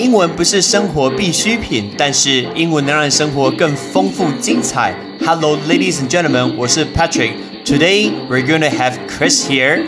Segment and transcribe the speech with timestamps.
[0.00, 4.98] 英文不是生活必需品，但是英文能让生活更丰富精彩。
[5.26, 7.34] Hello, ladies and gentlemen，我是 Patrick。
[7.66, 9.84] Today we're gonna have Chris here.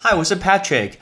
[0.00, 0.92] Hi，我是 Patrick。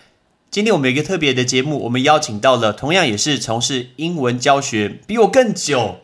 [0.52, 5.96] 今天我们有一个特别的节目，我们邀请到了同样也是从事英文教学比我更久，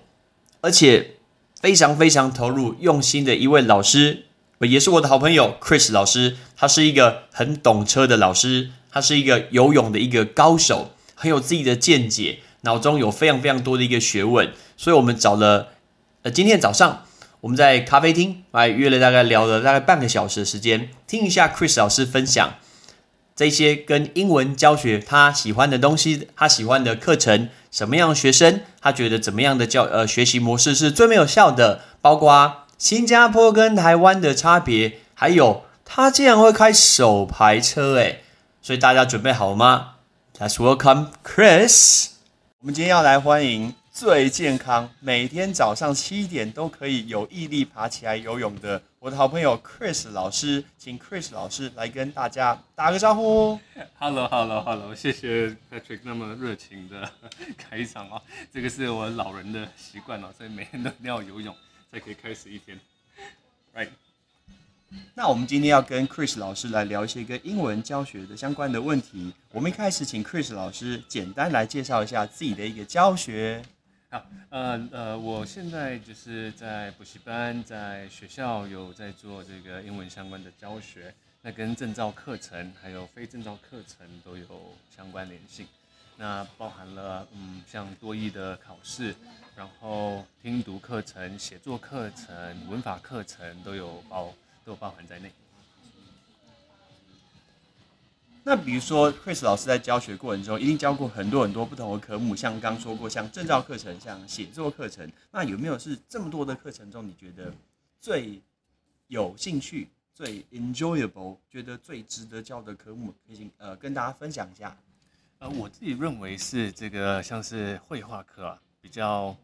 [0.62, 1.10] 而且
[1.60, 4.24] 非常非常投入用心的一位老师，
[4.58, 6.36] 也是我的好朋友 Chris 老师。
[6.56, 10.90] 他是一个很懂车的老师，他是一个游泳的一个高手。
[11.16, 15.70] 很有自己的见解，脑中有非常非常多的一个学问，所以我们找了，
[16.22, 17.04] 呃，今天早上
[17.40, 22.54] 我们在咖啡厅来约了大概聊了大概半个小时的时间，听一下 Chris 老师分享
[23.34, 38.22] 这些跟英文教学他喜欢的东西，他喜欢的课程，什么样的学生，他觉得怎么样的教呃学习模式是最没有效的，包括新加坡跟台湾的差别，还有他竟然会开手排车，诶，
[38.60, 39.95] 所以大家准备好了吗？
[40.38, 42.10] ？Let's welcome Chris。
[42.60, 53.58] 我们今天要来欢迎最健康，每天早上七点都可以有毅力爬起来游泳的我的好朋友 Chris 老师，请 Chris 老师来跟大家打个招呼。
[53.98, 57.10] Hello，Hello，Hello，谢谢 Patrick 那么热情的
[57.56, 58.20] 开场啊，
[58.52, 61.56] 这个是我老人的习惯哦，所以每天都一定要游泳
[61.90, 62.78] 才可以开始一天。
[63.74, 63.88] Right。
[65.14, 69.32] 那我们今天要跟 Chris 老师来聊一些跟英文教学的相关的问题。
[69.50, 73.62] 我们一开始请 Chris 老师简单来介绍一下自己的一个教学。
[74.10, 81.12] 好，呃呃，我现在就是在补习班，在学校有在做这个英文相关的教学，
[81.42, 84.46] 那跟证照课程还有非证照课程都有
[84.96, 85.66] 相关联性。
[86.16, 89.14] 那包含了嗯，像多义的考试，
[89.56, 94.32] 然后听读课程、写作课程、文法课程都有包。
[94.66, 95.30] 都包含在内。
[98.42, 105.10] 那比如说，Chris 老师在教学过程中一定教过很多很多不同的科目，像刚说过，像证照课程，像写作课程。
[105.30, 107.52] 那有没有是这么多的课程中，你觉得
[108.00, 108.40] 最
[109.08, 114.76] 有兴趣、最 enjoyable、觉得最值得教的科目，可以呃跟大家分享一下？
[115.38, 119.36] 呃，我自己认为是这个，像是绘画课啊，比较，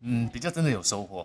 [0.00, 1.24] 嗯，比较真的有收获。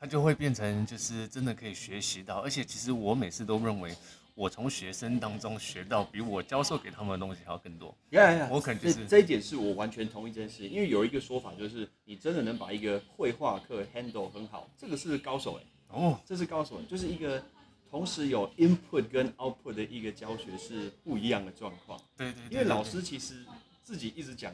[0.00, 3.92] 它就会变成，就是真的可以学习到，而且其实我每次都认为，
[4.36, 7.92] 我从学生当中学到比我教授给他们的东西还要更多。
[8.10, 15.64] 呀我可能就是这一点是我完全同意这件事，因为有一个说法就是，你真的能把一个绘画课 handle 很好，这个是高手哎。
[15.88, 17.42] 哦，这是高手，就是一个
[17.90, 22.00] 同时有 input 跟 output 的一个教学是不一样的状况。
[22.16, 22.42] 对对。
[22.50, 23.44] 因为老师其实
[23.82, 24.52] 自己一直讲。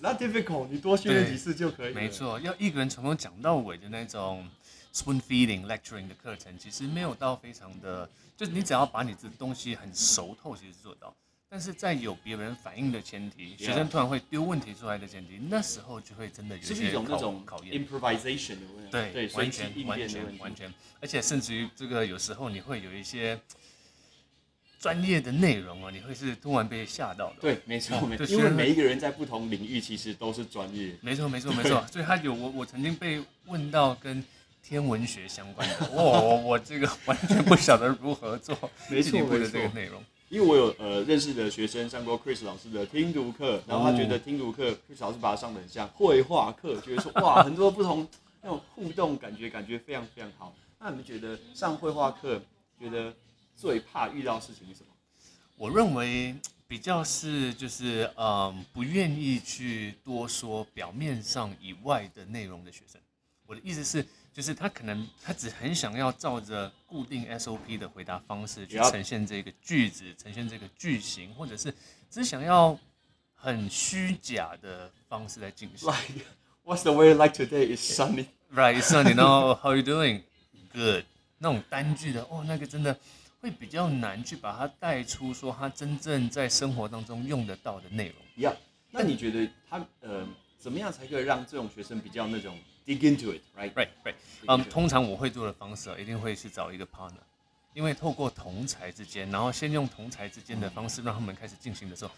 [0.00, 1.94] Not difficult，你多训练几次就可以。
[1.94, 4.48] 没错，要一个人从头讲到尾的那种
[4.92, 11.14] spoon feeding lecturing 的课程，其实没有到非常的，就是你只要把你的东西很熟透，其实做到。
[11.48, 16.92] 但是在有别人反应的前提，学生突然会丢问题出来的前提，那时候就会真的有些
[17.44, 17.86] 考验。
[17.86, 18.90] improvisation 的问题。
[18.90, 23.40] 对，完全完全完全，而且甚至于这个有时候你会有一些。
[24.86, 27.34] 专业的内容啊，你会是突然被吓到的。
[27.40, 28.24] 对，没错，没错。
[28.26, 30.94] 因为每一个人在不同领域其实都是专业。
[31.00, 31.84] 没错，没错，没错。
[31.90, 34.22] 所以他有我，我曾经被问到跟
[34.62, 38.56] 天文学相关的， 哇，我这个完全不晓得如何做
[38.88, 40.00] 没错，的这个内容。
[40.28, 48.06] 因为我有呃认识的学生上过 Chris 老师的听读课，然后他觉得听读课 Chris 老师把他上的很像绘画课，觉得说哇，很多不同
[48.40, 50.54] 那种互动感觉，感觉非常非常好。
[50.78, 52.40] 那你们觉得上绘画课
[52.78, 53.12] 觉得？
[53.56, 54.88] 最怕遇到事情是什么？
[55.56, 56.34] 我认为
[56.68, 63.00] 比较是就是嗯，不愿意去多说表面上以外的内容的学生。
[63.46, 71.72] 我的意思是，就是他可能他只很想要照着固定 SOP 的回答方式去呈现这个句子，呈现这个句型，或者是
[72.10, 72.78] 只想要
[73.34, 75.88] 很虚假的方式来进行。
[75.88, 76.26] Like
[76.64, 78.76] what's the way like today is sunny, right?
[78.78, 79.14] it's sunny.
[79.14, 80.22] Now how are you doing?
[80.74, 81.04] Good.
[81.38, 82.98] 那种单句的哦，那个真的。
[83.40, 88.16] 会比较难去把它带出，说他真正在生活当中用得到的内容。
[88.34, 88.54] 一样。
[88.90, 90.26] 那你觉得他呃
[90.58, 94.14] 怎么样才可以让这种学生比较那种 dig into it，right？Right，right。
[94.48, 97.12] 嗯，通常我会做的方式啊，一定会去找一个 partner，
[97.74, 102.10] 因为透过同才之间，然后先用同才之间的方式让他们开始进行的时候，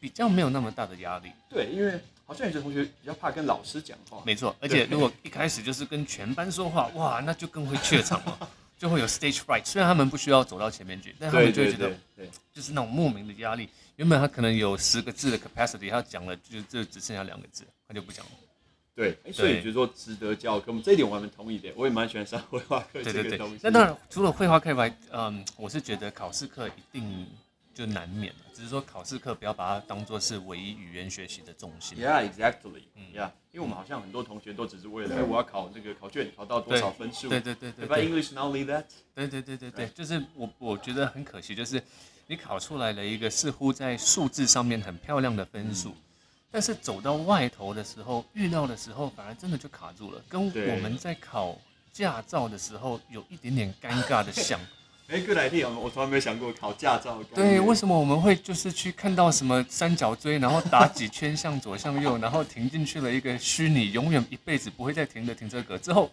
[0.00, 1.30] 比较没有那么大的压力。
[1.50, 4.22] 对，因为好像有些同学比较怕跟老师讲话。
[4.24, 8.50] 没错，而且如果一开始就是跟全班说话，哇，那就更会怯场了。
[8.82, 13.68] 就会有 stage fright，虽然他们不需要走到前面去，但他们就会觉得，对，就是那种莫名的压力。
[13.94, 18.32] 原本他可能有十个字的 capacity，他讲了就就只剩下两个字，他就不讲了。
[18.96, 21.70] 对，所以就是说值得教，跟我们这一点我还蛮同意的。
[21.76, 23.60] 我也蛮喜欢上绘画课这个东西。
[23.62, 27.24] 那当然，除了绘画课外，嗯，我是觉得考试课一定
[27.74, 28.38] 就难免了。
[28.54, 31.98] 只是说考试课不要把它当做是唯一语言学习的重心。
[31.98, 32.82] Yeah, exactly.
[33.14, 37.28] Yeah，因为我们好像很多同学都只是为了，哎，我要考这个考卷，考到多少分数？
[37.28, 38.84] 对对对对 But English not only that.
[39.14, 41.82] 对对对对对，就是我我觉得很可惜，就是
[42.26, 45.94] 你考出来了一个似乎在数字上面很漂亮的分数，
[46.50, 51.58] 但是走到外头的时候，遇到的时候反而真的就卡住了，跟我们在考
[51.90, 54.60] 驾照的时候有一点点尴尬的像。
[55.12, 66.10] 哎，good idea，我从来没有想过考驾照对，为什么我们会就是去看到什么三角锥，然后打几圈向左向右，然后停进去了一个虚拟永远一辈子不会再停的停车格之后，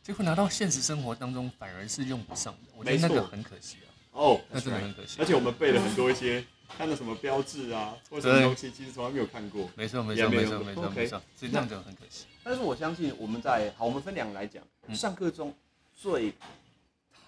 [0.00, 3.90] 结果拿到现实生活当中反而是用不上的，我觉得那个很可惜啊。
[4.12, 5.16] 哦，那真的很可惜。
[5.18, 6.44] 而且我们背了很多一些
[6.78, 8.44] 看到什么标志啊，或什么对。
[8.44, 9.68] 东西，其实从来没有看过。
[9.74, 12.26] 没错，没也错，没错，没错，没错，所以这样就很可惜。
[12.44, 14.94] 但是我相信我们在好，我们分两个来讲，嗯。
[14.94, 15.52] 上课中
[15.96, 16.32] 最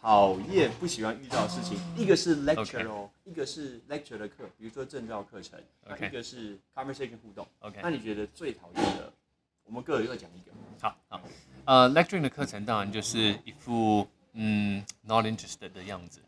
[0.01, 5.61] 讨厌、不喜欢遇到的事情，一个是 lecture 哦，一个是 lecture 的课，比如说证照课程，
[6.01, 7.47] 一个是 conversation 互动。
[7.61, 9.13] OK，那你觉得最讨厌的？
[9.65, 10.53] 我们各有各讲一个。
[10.81, 11.21] 好好，
[11.65, 16.21] 呃，lecturing 的课程当然就是一副嗯 not interested 的样子。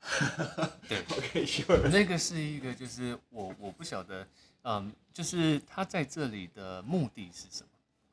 [0.88, 1.88] 对，OK，sure。
[1.90, 4.26] 那个是一个，就是我我不晓得，
[4.62, 7.68] 嗯，就是他在这里的目的是什么？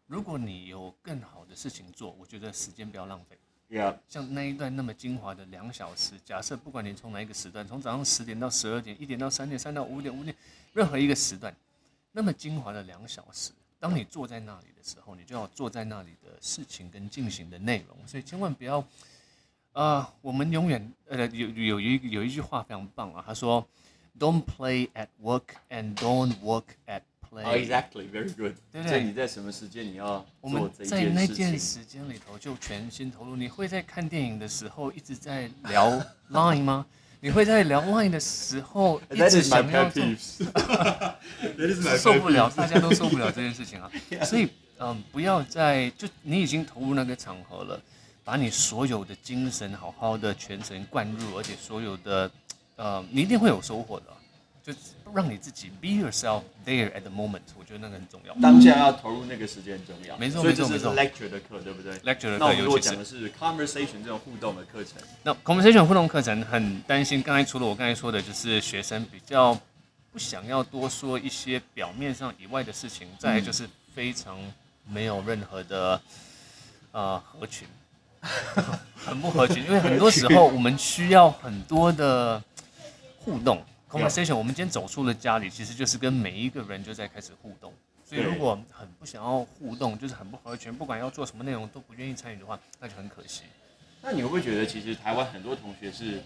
[0.08, 3.38] 如果你有更好的事情做，我觉得时间不要浪费。
[3.70, 10.36] Yeah，像那一段那么精华的两小时，假设不管你从哪一个时段，从早上十点到十二点，一点到三点，三到五点，五点，
[10.74, 11.56] 任何一个时段，
[12.12, 18.84] 那么精华的两小时，当你坐在那里的时候，你就要坐在那里的事情跟进行的内容，所以千万不要，
[19.74, 23.64] 啊，我们永远呃有有一有一句话非常棒啊，他说
[24.18, 27.44] ，Don't play at work and don't work at play。
[27.44, 28.54] 哦，exactly，very good。
[28.72, 31.36] 对不对所以你在什么时间你要我们做这一在那件事情？
[31.36, 33.36] 件时间里头就全心投入。
[33.36, 36.86] 你会在看电影的时候一直在聊 Line 吗？
[37.22, 40.04] 你会在聊 Line 的时候一直想要做
[41.98, 43.92] 受不了，大家都受不了这件事情啊。
[44.24, 44.48] 所以，
[44.80, 47.82] 嗯，不要在就你已经投入那个场合了，
[48.24, 52.32] 把你所有的精神好好的全神贯入，而且所有的，
[52.78, 54.16] 呃，你一定会有收获的啊。
[54.74, 58.34] 就让你自己 be yourself there at the moment，我觉得那个很重要。
[58.42, 60.16] 当下要投入那个时间很重要。
[60.18, 60.94] 没错没错没错。
[60.96, 69.58] lecture 的课，对不对？Lecture 的课尤其是讲的是 conversation 这种互动的课程，那 conversation 互动课程很担心，刚才除了我刚才说的，就是学生比较
[70.12, 74.38] 不想要多说一些表面上以外的事情，再来就是非常
[74.88, 76.00] 没有任何的
[76.92, 77.68] 呃合群，
[78.96, 82.42] 很不合群，因为很多时候我们需要很多的
[83.18, 84.36] 互动 conversation。
[84.36, 87.74] 我们今天走出了家里，其实就是跟每一个人就在开始互动。
[88.06, 93.44] 所以如果很不想要互动，就是很不合群，不管要做什么内容都不愿意参与的话，那就很可惜。
[94.02, 96.24] 那你会不会觉得其实台湾很多同学是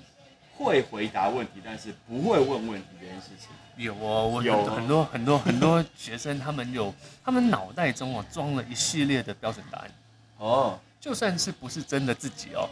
[0.56, 3.50] 会回答问题，但是不会问问题这件事情？
[3.76, 6.94] 有哦，我有很多很多很多学生，他们有
[7.26, 9.92] 他们脑袋中哦装了一系列的标准答案，
[10.38, 12.70] 哦，就算是不是真的自己哦，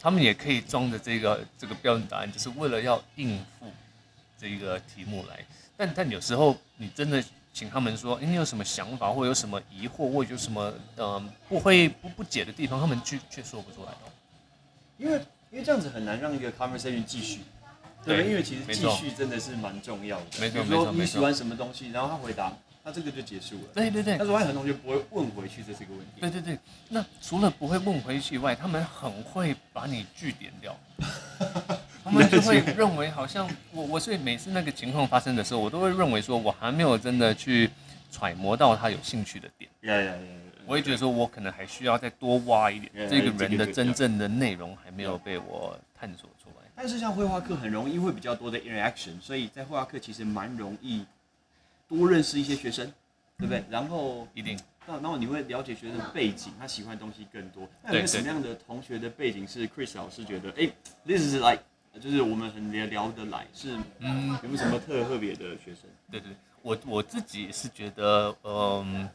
[0.00, 3.66] 他们也可以装着这个这个标准答案，就是为了要应付
[4.40, 5.44] 这一个题目来。
[5.76, 7.22] 但但有时候你真的
[7.52, 14.08] 请他们说，哎你有什么想法，或有什么疑惑，或有什么呃不会不不解的地方，他们却却说不出来哦。
[14.96, 15.20] 因为
[15.50, 17.40] 因为这样子很难让一个 conversation 继续。
[18.02, 20.24] 对不对，对因为其实继续真的是蛮重要的。
[20.40, 22.50] 没错没错没错说你喜欢什么东西，然后他回答，
[22.82, 23.64] 那这个就结束了。
[23.74, 26.18] 对对对但是我还有很多同学不会问回去，这是一个问题。
[26.18, 30.74] 对对对，那除了不会问回去以外，他们很会把你据点掉。
[32.02, 37.70] 他们就会认为好像我我所以每次那个情况发生的时候，我都会认为说我还没有真的去
[38.10, 39.70] 揣摩到他有兴趣的点。
[40.66, 46.66] 我也觉得说我可能还需要再多挖一点这个人的真正的内容还没有被我探索出来。
[46.76, 51.04] 但是像绘画课很容易会比较多的 interaction，所以在绘画课其实蛮容易
[51.88, 52.86] 多认识一些学生，
[53.36, 53.64] 对不对？
[53.68, 57.68] 然后一定那然后你会了解学生的背景，他喜欢的东西更多。
[57.82, 60.70] 那有什么样的同学的背景是 Chris 老师觉得，哎
[61.04, 61.60] ，this is like，
[61.98, 65.82] 就是我们很聊聊得来，是嗯，有没有什么特特别的学生？
[66.10, 66.30] 对对，
[66.62, 69.08] 我我自己是觉得，嗯，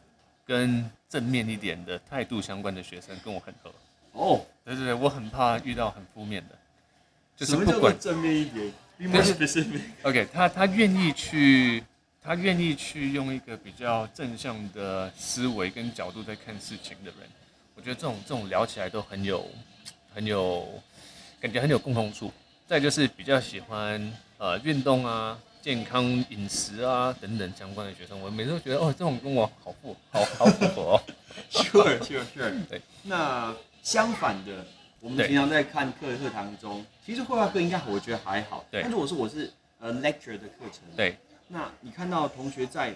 [0.46, 3.72] 跟正面一点的态度相关的学生跟我很合。
[4.12, 6.55] 哦，对对对，我很怕遇到很负面的，
[7.36, 9.65] 就是不管正面一点？Be more 就是。
[10.03, 11.84] OK，他他愿意去，
[12.22, 17.29] 他愿意去用一个比较正向的思维跟角度在看事情的人，
[17.75, 19.48] 我觉得这种这种聊起来都很有
[20.13, 20.67] 很有
[21.39, 22.32] 感觉很有共同处。
[22.67, 31.01] 再就是比较喜欢呃运动啊、健康饮食啊等等相关的学生，我每次都觉得哦，这种跟我好符好好符合哦。
[31.51, 32.53] Sure, sure, sure。
[32.67, 33.53] 对，那
[33.84, 34.65] 相反的，
[35.00, 38.65] 我们平常在看课课堂中，其实绘画课应该我觉得还好。
[38.72, 40.81] 对但如果说我是呃 lecture 的课程。
[40.95, 41.17] 对，
[41.50, 42.95] 那你看到同学在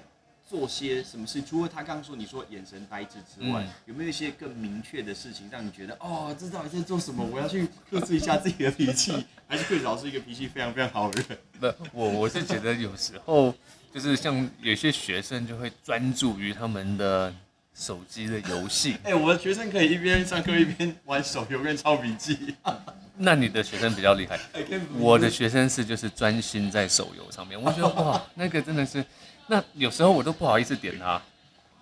[0.50, 1.42] 做些什么事？
[1.44, 7.24] 除了他刚刚说你说眼神呆滞之外，嗯有没有一些更明确的事情让你觉得哦，这到底在做什么？
[7.32, 9.14] 我要去克制一下自己的脾气。
[9.48, 11.38] 还是 Chris 老师一个脾气非常非常好的人。
[11.60, 13.54] 不，我我是觉得有时候
[13.94, 17.34] 就是像有些学生就会专注于他们的
[17.76, 22.56] 手机的游戏， 哎、我的学生可以一边上课一边玩手游跟抄笔记。
[23.22, 24.40] 那你的学生比较厉害。
[24.98, 29.04] 我的学生是就是专心在手游上面，我觉得哇，那个真的是，
[29.50, 31.22] 那有时候我都不好意思点他，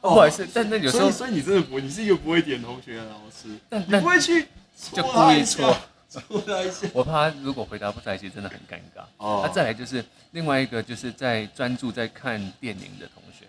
[0.02, 4.48] 不好意思，但那有时候所以所以你真的不会，你是一个不会点同学的老师，你但但不会去
[4.94, 5.78] 就戳他一故意戳
[6.10, 6.88] 下，戳他一下。
[6.94, 9.04] 我怕他如果回答不在一起，真的很尴尬。
[9.18, 13.46] 哦那、再来就是另外一个就是在专注在看电影的同学，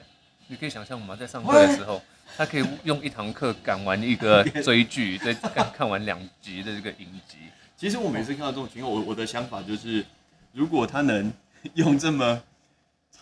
[0.49, 1.15] 你可以想象吗？
[1.15, 2.03] 在上课的时候，
[2.37, 7.37] 他可以用一堂课赶完一个 追剧，再看看完两集的这个影集。
[7.77, 10.05] 其实我每次看到这种情况，我我的想法就是，
[10.53, 11.33] 如果他能
[11.75, 12.43] 用这么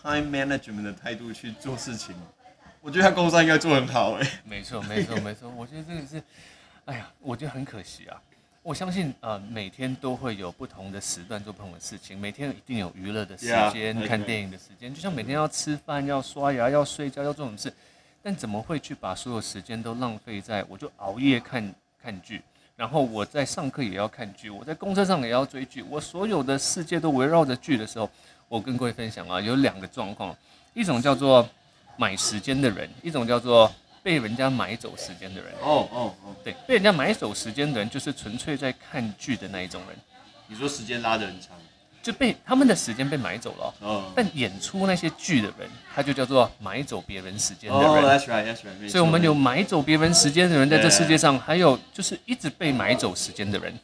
[0.07, 2.15] time management 的态度去做事情，
[2.79, 5.51] 我觉得他工作应该做很好哎、没错，没错，没错。
[5.57, 6.23] 我觉得这个是，
[6.85, 8.21] 哎呀，我觉得很可惜啊。
[8.63, 17.73] 我相信呃，每天都会有不同的时段做不同的事情，每天一定有娱乐的时间.看电影的时间，就像每天要吃饭、要刷牙、要睡觉、要做什么事，
[18.23, 22.41] 但怎么会去把所有时间都浪费在我就熬夜看看剧，
[22.75, 28.09] 然后我在上课也要看剧，我在公车上也要追剧，我所有的世界都围绕着剧的时候，
[28.49, 30.35] 我跟各位分享啊，有两个状况，
[30.73, 31.47] 一种叫做
[31.97, 35.51] 买时间的人，一种叫做被人家买走时间的人。
[35.61, 39.97] 哦哦哦，对，被人家买走时间的人，就是纯粹在看剧的那一种人，
[40.47, 41.57] 你说时间拉得很长，
[42.01, 43.89] 就被他们的时间被买走了哦。
[43.89, 48.05] 哦，但演出那些剧的人，他就叫做买走别人时间的哦人。
[48.05, 53.77] ，That's right, That's right，所以，我们有买走别人时间的人，在这世界上，还有就是一直被买走时间的人。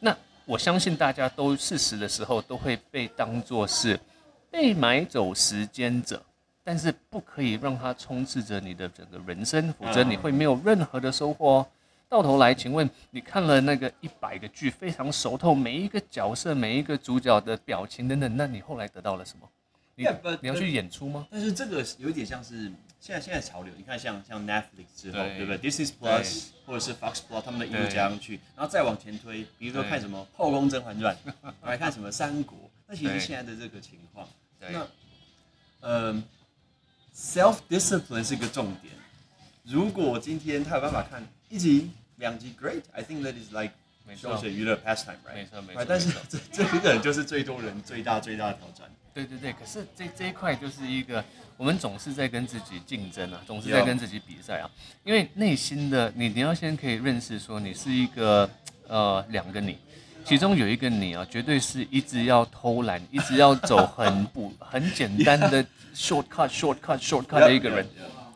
[0.00, 3.98] 那我相信大家都事实的时候，都会被当作是
[4.50, 6.22] 被买走时间者，
[6.64, 11.66] 但是不可以让它充斥着你的整个人生，否则你会没有任何的收获哦。
[12.08, 19.48] 到头来，请问你看了那个一百个剧，非常熟透每一个角色、每一个主角的表情等等，那你后来得到了什么？
[19.94, 21.28] 你 Yeah, but- 你要去演出吗？
[21.30, 31.16] 但是这个有点像是现在现在潮流，你看像像 Netflix 之后，对对不对？Disney Plus 或者是 Fox Plus 他们的一路加上去，然后再往前推，比如说对看什么《后宫甄嬛传》，
[31.62, 34.86] 来看什么《三国》，那其实对现在的这个情况，对那
[35.80, 36.22] 嗯
[37.14, 38.92] ，self discipline 是一个重点。
[39.64, 43.72] 如果今天他有办法看一集、两集，great，I think that is like
[44.16, 45.34] 休闲娱乐 pastime，right？
[45.34, 48.90] 没错没错但是这这个就是最多人最大最大的挑战。
[49.12, 51.24] 对对对，可是这这一块就是一个，
[51.56, 54.70] 我们总是在跟自己竞争啊，总是在跟自己比赛啊。
[55.04, 58.48] 因为内心的你，你要先可以认识说，你是一个
[58.86, 59.76] 呃两个你，
[60.24, 67.86] 其中有一个你啊，绝对是一直要偷懒，一直要走很不 很简单的 shortcut shortcut shortcut 的一个人。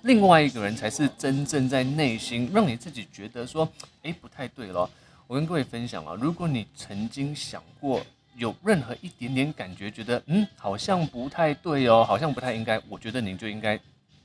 [0.02, 3.66] 另外一个人才是真正在内心让你自己觉得说，
[4.02, 4.88] 哎，不太对了。
[5.26, 8.04] 我跟各位分享啊，如果你曾经想过
[8.36, 13.76] 有任何一点点感觉，觉得嗯好像不太对哦，好像不太应该，我觉得你就应该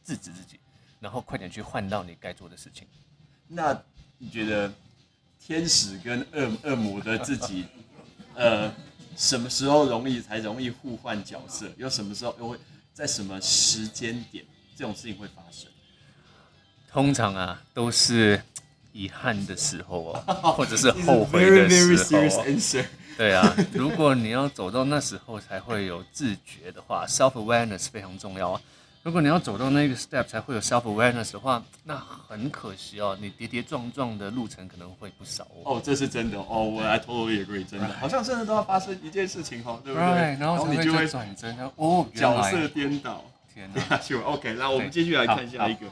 [0.04, 0.60] 制止自己，
[1.00, 2.86] 然后快点去换到你该做的事情。
[3.48, 3.80] 那
[4.18, 4.70] 你觉得
[5.40, 7.66] 天使跟恶恶魔的自己，
[8.36, 8.72] 呃，
[9.18, 11.68] 什么时候容易才容易互换角色？
[11.78, 12.58] 又什么时候又会
[12.94, 15.70] 在什么时间点这种事情会发生？
[16.92, 18.42] 通常啊都是
[18.94, 22.44] 遗憾的时候哦， 或者是后悔的时候。
[23.18, 28.62] 对啊，如果你要走到那时候才会有自觉的话，self awareness 非常重要啊。
[29.10, 35.78] 如果你要走到那个 step 才会有 self awareness 的话，那很可惜哦，你跌跌撞撞的路程可能会不少哦。
[35.78, 43.26] 哦，这是真的哦，我 I totally agree，真的，好像真的都要发生一件事情哦，对不对？Right，然后你就会转针，然后哦，角色颠倒。
[43.52, 44.22] 天哪，下去了。
[44.22, 45.88] OK，那我们继续来看下一个，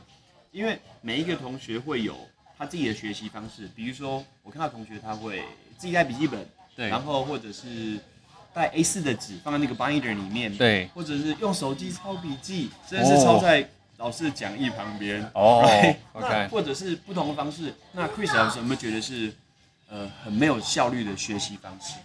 [0.52, 2.16] 因为每一个同学会有
[2.56, 5.42] 他自己的学习方式，比如说我看到同学他会
[5.76, 7.98] 自己带笔记本，对然后或者是
[8.58, 15.24] 带 A 四的纸放在那个 binder 里面，对或者是用手机抄笔记，甚至是抄在老师的讲义旁边。
[15.36, 17.72] 哦 Right？OK 或者是不同的方式。
[17.92, 19.32] 那 Chris 老师有没有觉得是
[19.92, 22.00] 呃很没有效率的学习方式？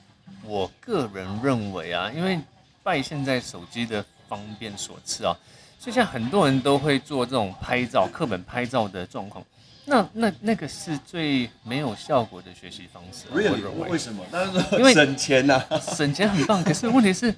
[0.45, 2.39] 我个人认为啊，因为
[2.83, 5.35] 拜现在手机的方便所赐啊，
[5.79, 9.43] 所以现在很多人都会做这种拍照、课本拍照的状况。
[9.85, 13.63] 那那那个是最没有效果的学习方式啊、我 Really？
[13.63, 14.25] 认为为什么？
[14.31, 15.79] 但是因为省钱呐、啊。
[15.81, 17.35] 省钱很棒，可是问题是，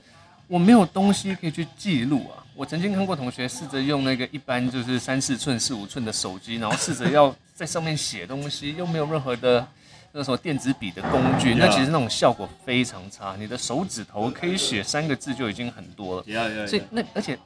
[0.46, 2.44] 我没有东西可以去记录啊。
[2.54, 9.66] 我曾经看过同学试着用那个一般就是三四寸、四五寸的手机，然后试着要在上面写东西，又没有任何的
[10.12, 16.22] 那什么电子笔的工具，那其实那种效果非常差，你的手指头可以写三个字就已经很多了。
[16.24, 17.36] Yeah, yeah, 所以那而且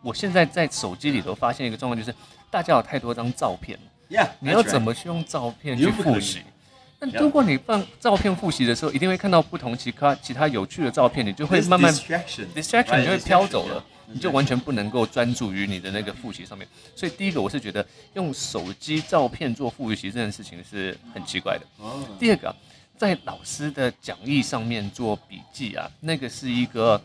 [0.00, 2.16] 我现在在手机里头发现一个状况，就是
[2.50, 3.78] 大家有太多张照片，
[4.14, 4.28] yeah.
[4.40, 6.42] 你要怎么去用照片去复习？
[6.98, 16.66] 但如果你放照片复习的时候，一定会看到不同其他其他有趣的照片，你就会慢慢 distraction, right, 你就会飘走了你就完全不能够专注于你的那个复习上面。
[16.94, 21.66] 所以第一个，我是觉得用手机照片做复习这件事情是很奇怪的。
[21.78, 22.56] 哦第二个啊，
[22.96, 27.02] 在老师的讲义上面做笔记啊，那个是一个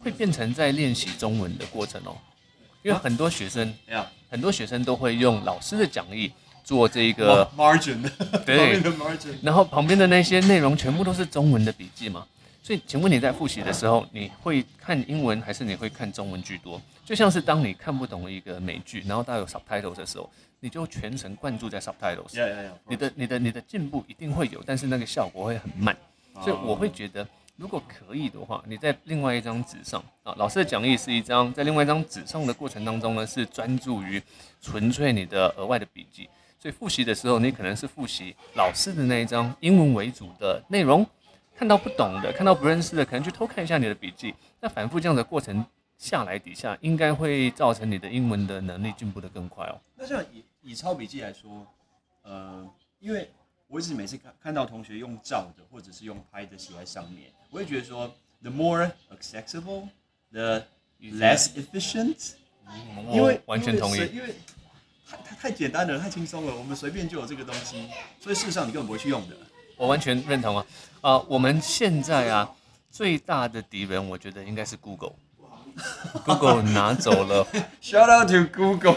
[0.00, 2.16] 会变成在练习中文的过程哦，
[2.82, 3.72] 因为很多学生.
[4.30, 6.30] 很多学生都会用老师的讲义
[6.68, 7.98] 做这个 margin，
[8.44, 8.78] 对。
[9.40, 12.26] 然后旁边的那些内容全部都是中文的笔记嘛。
[12.62, 16.78] 所以，请问你在复习的时候，你会看英文还是你会看中文居多？
[17.06, 22.34] 就像是当你看不懂一个美剧，然后它有 subtitles 的时候，你就全程灌注在 subtitles。
[22.34, 22.72] Yeah, yeah, yeah.
[22.86, 25.96] 你的、你的、你的进步一定会有，但是那个效果会很慢。
[26.44, 34.22] 所以我会觉得，如果可以的话，你在另外一张纸上啊，老师的讲义是一张，在另外一张纸上的过程当中呢，是专注于
[34.60, 36.28] 纯粹你的额外的笔记。
[36.60, 41.06] 所以复习的时候，你可能是复习老师的那一张英文为主的内容，
[41.54, 44.34] 看到不懂的，看到不认识的，可能去偷看一下你的笔记。
[44.60, 45.64] 那反复这样的过程
[45.96, 49.80] 下来底下，应该会造成你的英文的能力进步的更快哦。
[49.94, 51.64] 那像以以抄笔记来说，
[52.22, 53.30] 呃，因为
[53.68, 58.12] 我一直每次看看到同学用照的或者是用拍的写在上面，我会觉得说
[58.42, 60.64] ，the more accessible，the
[61.00, 62.32] less efficient。
[63.12, 64.34] 因为完全同意因为。
[65.08, 67.88] 太太太简单了，太轻松了，我们随便就有这个东西，
[68.20, 69.36] 所以事实上你根本不会去用的。
[69.76, 70.66] 我完全认同啊！
[71.00, 72.50] 啊、我们现在啊，
[72.90, 75.12] 最大的敌人，我觉得应该是 Google。
[76.26, 77.46] Google 拿走了，
[77.80, 78.96] Shout out to Google，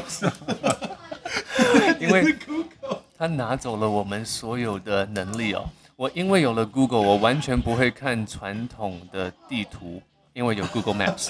[2.02, 5.70] 因为是 Google，它拿走了我们所有的能力哦。
[5.96, 10.02] 我因为有了 Google，我完全不会看传统的地图，
[10.34, 11.30] 因为有 Google Maps。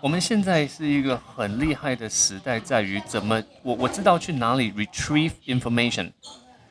[0.00, 6.10] 我们现在是一个很厉害的时代，在于怎么我我知道去哪里 retrieve information，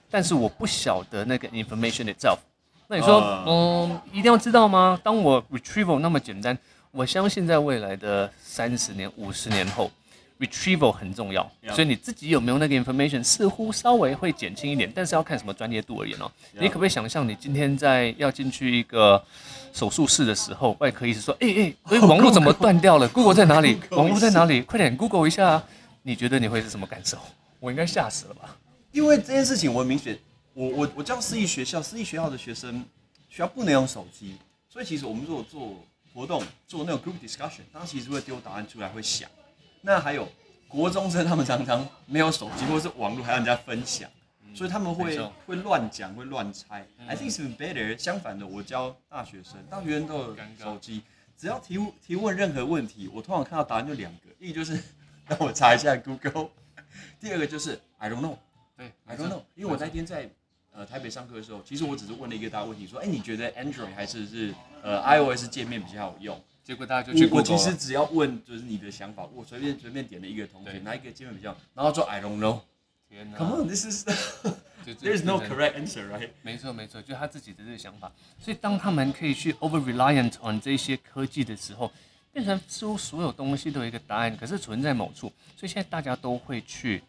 [0.10, 2.38] 但是我不晓得那个 information itself。
[2.88, 4.98] 那你说，啊嗯，一定要知道吗？
[5.04, 6.58] 当我 retrieval 那么简单，
[6.92, 9.92] 我相信在未来的三十年、五十年后
[10.40, 11.52] ，retrieval 很重要。
[11.72, 16.32] 所以你自己有没有那个 information，似乎稍微会减轻一点，但是要看什么专业度而言哦。
[16.54, 19.22] 你可不可以想象，你今天在要进去一个
[19.78, 24.64] 手术室的时候，外科医师说：“哎哎，哎，网络怎么断掉了？Google 在哪里 网络在哪里？
[24.64, 25.64] 快点 Google 一下啊！”
[26.02, 27.20] 你觉得你会是什么感受？
[27.60, 28.58] 我应该吓死了吧？
[28.92, 30.18] 因为这件事情我很明显，
[30.56, 32.84] 我我我教私立学校，私立学校的学生
[33.30, 34.36] 学校不能用手机，
[34.68, 35.76] 所以其实我们如果做
[36.12, 39.30] 活动做那种 group discussion，当时其实会丢答案出来，会想。
[39.82, 40.28] 那还有
[40.68, 44.10] 国中生，他们常常没有手机或者是网络，还让人家分享，
[44.58, 45.16] 所以他们会
[45.46, 46.84] 会乱讲，会乱猜。
[47.08, 47.96] I think it's better。
[47.96, 51.04] 相反的，我教大学生，大学生都有手机，
[51.38, 54.82] 只要提问提问任何问题，我通常看到答案就两个，一个就是
[55.30, 56.50] 让我查一下 Google，
[57.22, 58.38] 第二个就是 I don't know。
[58.76, 60.28] 对 I don't know，因为我那天在
[60.72, 66.44] 呃台北上课的时候，其实我只是问了一个大问题，说，哎、你觉得 Android 还是是呃 iOS 界面比较好用？
[66.64, 72.62] 结果大家就去我我其实只要问就是你的想法，我随便随便点了一个同学哪一个界面比较好，然后说 I don't know。
[73.10, 74.06] 天哪 Come on，this is
[74.86, 76.30] 就 there's no correct answer, right？
[76.42, 78.12] 没错没错，就他自己的这个想法。
[78.40, 81.92] 所以当他们可以去 over reliant on 这些科技的时候，
[82.32, 85.32] 变成似乎所有东西都有一个答案，可是存在某处。
[85.56, 87.02] 所以现在大家都会去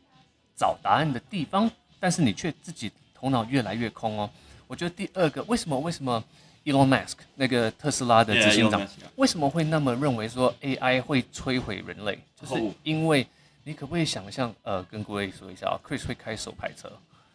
[0.56, 4.28] 找答案的地方，但是你却自己头脑越来越空哦。
[4.66, 6.22] 我觉得第二个，为什么为什么
[6.64, 9.10] Elon Musk 那个特斯拉的执行长 Yeah, Musk, yeah.
[9.16, 12.18] 为什么会那么认为说 AI 会摧毁人类？
[12.40, 13.26] 就是哦因为
[13.68, 16.90] 你可不可以想象，呃，跟各位说一下啊，Chris 会开手排车，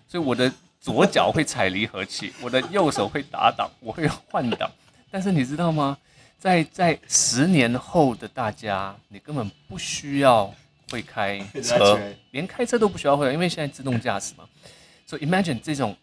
[0.08, 4.68] 所以我的左脚会踩离合器，我的右手会打档，我会换挡。
[5.12, 5.96] 但是你知道吗？
[6.40, 10.52] 在在十年后的大家，你根本不需要
[10.90, 14.44] 会开 车连开车都不需要会，因为现在自动驾驶嘛。
[15.06, 15.96] 所以 imagine 这种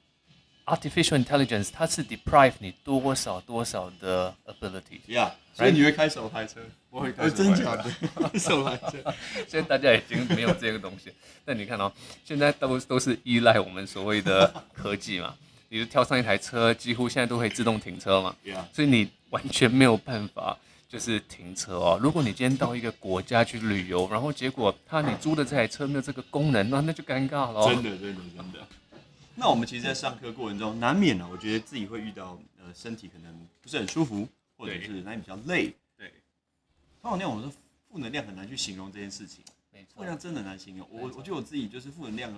[0.75, 5.01] artificial intelligence，它是 deprive 你多少多少的 ability。
[5.09, 6.61] Yeah，所以你会开手排车？
[6.91, 7.91] 我会开呃，手排车真假的？
[8.39, 9.15] 手排车？
[9.49, 11.13] 现在大家已经没有这个东西。
[11.45, 11.93] 但你看哦，
[12.25, 15.35] 现在都都是依赖我们所谓的科技嘛。
[15.69, 18.35] 你就跳上一台车，几乎现在都可以自动停车嘛。
[18.45, 21.99] Yeah 所以你完全没有办法就是停车哦。
[22.03, 27.69] 如果你今天到一个国家去旅游，然后结果他你租的这台车没有这个功能，那那就尴尬了、哦。
[27.73, 28.59] 真的，真的，真的。
[29.41, 35.75] 那我们其实，在上课过程中，难免呢，我觉得自己会遇到呃，身体可能不是很舒服，或者是哪里比较累。
[35.97, 36.13] 对，
[37.01, 37.49] 通常那种是
[37.91, 40.09] 负能量很难去形容这件事情，没错负能。
[40.11, 40.87] 量真的很难形容。
[40.91, 42.31] 我我觉得我自己就是负能量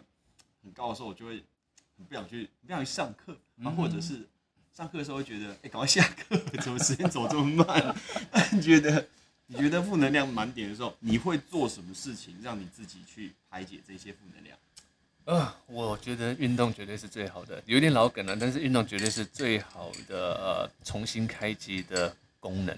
[0.62, 1.42] 很高的时候，我就会
[1.96, 4.24] 很不想去，不想去上课，啊，或者是
[4.72, 7.96] 上课的时候会觉得，哎、赶快下课，怎么时间走这么慢？
[8.30, 9.08] 那你觉得，
[9.48, 14.56] 你觉得负能量满点的时候，你会做什么事情让你自己去排解这些负能量？
[15.24, 22.76] 啊，我觉得运动绝对是最好的，有点老梗了，但是运动绝对是最好的呃重新开机的功能。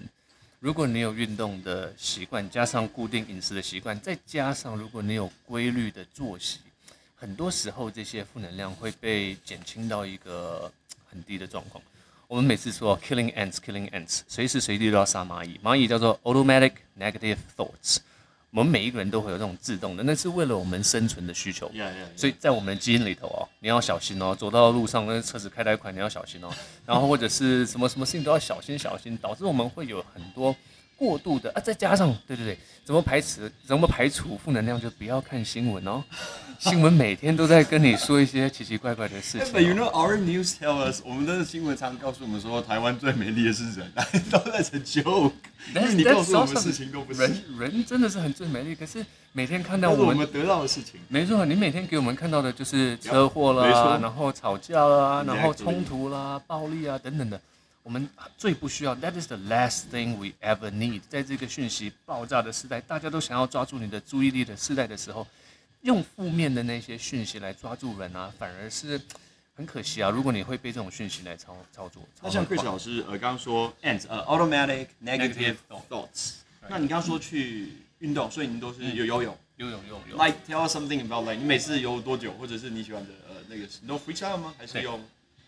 [0.59, 6.59] 如果你有运动的习惯，加上固定饮食的习惯，再加上如果你有规律的作息，
[7.15, 10.71] 很多时候这些负能量会被减轻到一个
[11.09, 11.83] 很低的状况。
[12.27, 17.97] 我们每次说 killing ants，killing ants，随时随地都要杀蚂蚁，蚂蚁叫做 automatic negative thoughts。
[18.55, 21.69] 我们每一个人都会有这种自动的，那是为了我们生存的需求。
[22.15, 26.49] 所以在我们的基因里头哦，你要小心哦，走到路上那车子开太快，你要小心哦。
[26.87, 30.55] 然后或者是什么什么事情都要小心小心，导致我们会有很多
[30.95, 36.01] 过度的啊，再加上对对对，怎么排除怎么排除负能量，就不要看新闻哦。
[36.59, 39.75] 新闻每天都在跟你说一些奇奇怪怪的事情、But you 哦。
[39.75, 43.91] know our news tell us，我们的新闻常告诉我们说，台湾最美丽的是人，
[44.31, 45.33] 都在成 joke。
[45.73, 50.99] 但是 你告诉我们事情都不是，人人真的是很最美丽，可是每天看到我们我们得到的事情。
[51.07, 57.39] 没错，你每天给我们看到的就是车祸啦，然后吵架啦，然后冲突啦、暴力啊等等的。
[57.83, 61.01] 我们最不需要，That is the last thing we ever need。
[61.07, 65.27] 在这个讯息爆炸的时代，大家都想要抓住你的注意力的时代的时候，
[65.85, 68.99] 用负面的那些讯息来抓住人啊，反而是
[69.55, 70.09] 很可惜啊。
[70.09, 75.55] 如果你会被这种讯息来操操作，那像 Chris 老师呃刚刚说 ants 呃 automatic negative
[75.89, 76.33] thoughts，
[76.67, 79.37] 那你刚刚说去运动，所以你都是有游泳。
[79.57, 84.53] 游泳游泳 Like tell us something about like 你每次游多久，或者是你喜欢的呃那个 no freestyle 吗？
[84.57, 84.99] 还是用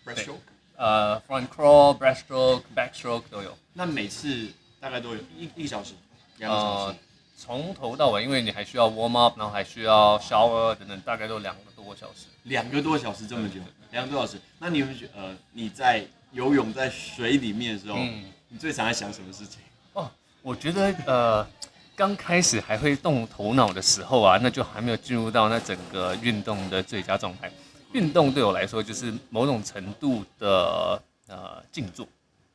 [0.06, 0.38] breaststroke？
[0.78, 3.58] 呃，front crawl、breaststroke、backstroke 都有。
[3.74, 4.48] 那每次
[4.80, 5.94] 大概都有一一个小时，
[6.38, 7.00] 两个小呃时。，
[7.40, 12.26] 从头到尾，因为你还需要 warm up，然后还需要 shower 等等，大概都两个多小时。
[12.44, 13.60] 两个多小时这么久
[13.92, 14.40] 两个多小时。
[14.58, 19.60] 那你有没有觉呃你在游泳在水里面的时候，嗯你最常在想什么事情？
[19.94, 20.10] 哦，
[20.42, 21.48] 我觉得呃，
[21.96, 27.52] 刚开始还会动头脑的时候啊，那就还没有进入到那整个运动的最佳状态。
[27.94, 32.08] 运动对我来说就是某种程度的呃静坐，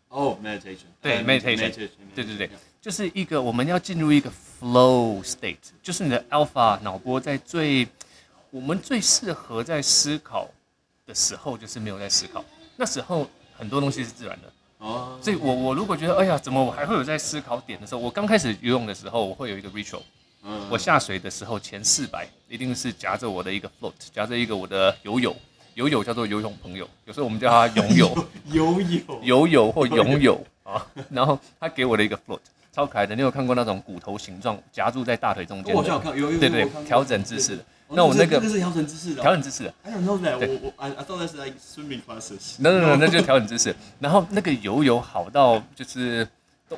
[0.09, 1.73] 哦、meditation，对呃 meditation，
[2.15, 4.31] 对对对，就是一个我们要进入一个
[4.63, 7.89] flow state，就是你的 alpha 脑波在最
[8.51, 10.49] 我们最适合在思考
[11.05, 12.45] 的时候，就是没有在思考，
[12.77, 14.53] 那时候很多东西是自然的。
[14.79, 20.03] 哦，所以我我如果觉得哎呀，怎么我还会有在思考点的时候，我刚开始游泳的时候，我会有一个 ritual。
[20.45, 25.37] 嗯我下水的时候前四百一定是夹着我的一个 float，夹着一个我的游泳，
[25.75, 28.27] 游泳叫做游泳朋友，有时候我们叫他泳友。
[28.51, 32.41] 游泳，游泳或泳友啊，然后他给我的一个 float，
[32.73, 33.15] 超可爱的。
[33.15, 35.79] 你有看过那种骨头形状夹住在大腿中间的？
[35.79, 37.63] 我好像有看，有有对对调整姿势的。
[37.63, 42.55] 哦那我那个这是调整姿势的哦，调整姿势的，I don't know that，我我 I I thought that's like swimming classes。
[42.59, 43.77] no no no，那就是调整姿势。
[44.01, 46.27] 然后那个游泳好到就是，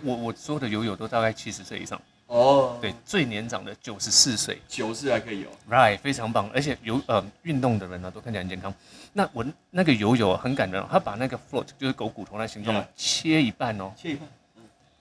[0.02, 6.50] 我我所有的游泳都大概七十岁以上，哦，对，，最年长的九十四岁九十还可以游，，right，非常棒。
[6.52, 8.74] 而且游呃运动的人呢都看起来很健康。
[9.12, 14.28] 那我那个游泳很感人哦，他把那个 float 就是狗骨头那形状切一半哦，切一半。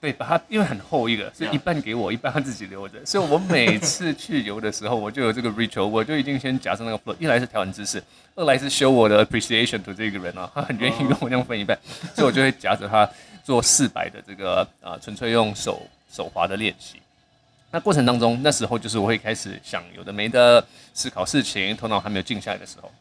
[0.04, 3.02] 对，把它因为很厚一个，所以一半给我，一半他自己留着。
[3.06, 7.16] 所以我每次去游的时候，我就有这个 ritual，我就已经先夹上那个 float。
[7.18, 11.78] 一来是调整姿势，二来是 show 我的 appreciation to 这个人啊，他 很愿意跟我这样分一半，
[12.14, 13.08] 所以我就会夹着他
[13.42, 15.80] 做四百的这个啊，纯粹用手
[16.12, 17.00] 手滑的练习。
[17.70, 20.62] 那过程当中，那时候就是我会开始想有的没的
[20.92, 22.92] 思考事情，头脑还没有静下来的时候。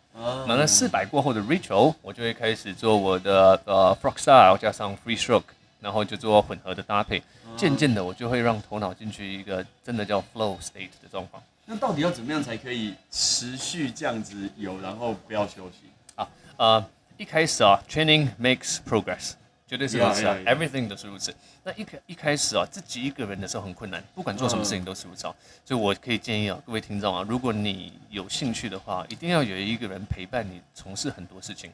[0.48, 5.44] 那四百过后的 ritual，我就会开始做我的呃 frog style 加上 free stroke，
[5.84, 7.22] 然后就做混合的搭配。
[7.56, 11.44] 渐渐的，我就会让头脑进去一个真的叫 flow state 的状况。
[11.66, 15.92] 那到底要怎么样才可以持续这样子游，然后不要休息？
[16.16, 16.84] 啊，呃，
[17.18, 19.34] 一开始啊，training makes progress，
[19.68, 20.56] 绝对是如此啊 Yeah, yeah, yeah.
[20.56, 21.34] everything 都是如此。
[21.64, 25.36] 那一开一开始啊，自己一个人的时候很困难，不管做什么事情都是如此啊。
[25.64, 31.72] 所以我可以建议啊，各位听众啊，如果你有兴趣的话，一定要有一个人陪伴你从事很多事情，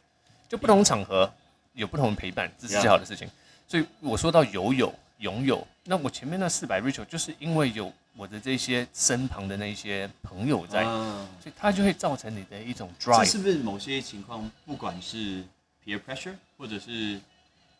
[0.47, 1.31] 就不同场合
[1.73, 3.27] 有不同的陪伴，这是最好的事情。
[3.69, 13.25] 所以我说到游泳、泳友，那我前面那四百 Rachel 就是因为有我的这些身旁的那些朋友在，啊所以它就会造成你的一种这 drive。
[13.25, 15.43] 是不是某些情况，不管是
[15.85, 17.21] peer pressure 或者是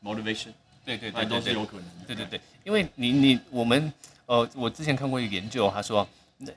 [0.03, 0.49] motivation，
[0.85, 2.05] 对对对都是有可能的。
[2.05, 3.91] 对对对，因为你你我们
[4.27, 6.07] 呃，我之前看过一个研究，他说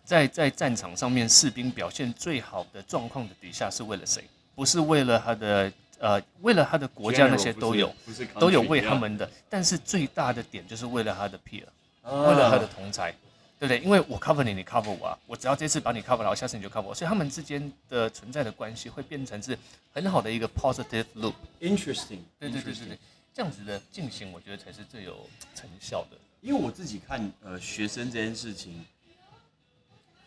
[0.04, 4.22] 在在战场上面，士兵表现最好的状况的底下是为了谁？
[4.54, 7.94] 不是为了他的呃，为了他的国家那些都有，
[8.40, 11.62] 都有为他们的，但是最大的点就是为了他的 peer，
[12.02, 13.14] 啊为了他的同才。
[13.62, 13.78] 对不对？
[13.78, 19.56] 因为我 cover 你，你 cover 我啊，我只要这次把你 cover 好，下次你就 cover 我，所以他们之间的存在的关系会变成是
[19.94, 21.34] 很好的一个 positive loop。
[21.60, 22.98] Interesting，对对对对对，
[23.32, 25.16] 这样子的进行，我觉得才是最有
[25.54, 26.18] 成效的。
[26.40, 28.84] 因为我自己看呃学生这件事情，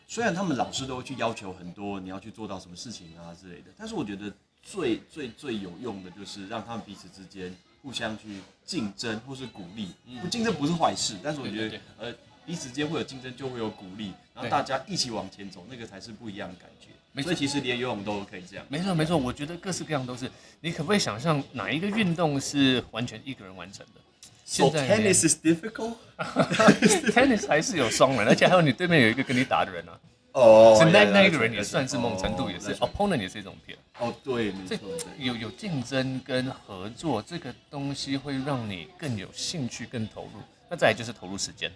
[0.07, 4.31] 虽然他们老师都会去要求很多，你要去做到什么事情啊之类的，但是我觉得
[4.65, 9.91] 最最最有用的就是让他们彼此之间互相去竞争或是鼓励。
[10.21, 12.12] 不竞争不是坏事，但是我觉得呃
[12.45, 16.88] 彼此之间会有竞争，就会有鼓励，然后大家一起往前走，那个才是不一样的感觉。
[17.12, 18.65] 没错所以其实连游泳都可以这样。
[18.67, 20.30] 没错没错，我觉得各式各样都是。
[20.60, 24.01] 你可不可以想象哪一个运动是完全一个人完成的
[24.45, 29.97] So 现在连 tennis is difficult.？tennis 还是有双人，而且还有你对面有一个跟你打的人啊，
[30.36, 33.78] 哦是那那一个人也算是某种程度也是哦 opponent 也是一种 peer。
[33.98, 40.41] 哦，对，没这错，有有竞争跟合作，这个东西会让你更有兴趣、更投入。
[40.69, 41.71] 那再来就是投入时间，